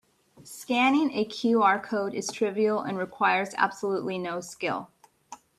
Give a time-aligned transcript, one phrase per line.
[0.43, 4.89] Scanning a QR code is trivial and requires absolutely no skill.